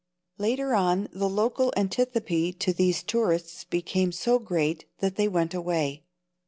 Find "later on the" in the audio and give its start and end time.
0.39-1.29